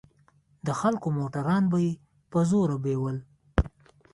[0.65, 1.91] د خلکو موټران به يې
[2.31, 3.17] په زوره بيول.